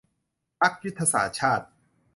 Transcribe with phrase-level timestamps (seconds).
[0.59, 1.65] พรรคยุทธศาสตร์ชาติ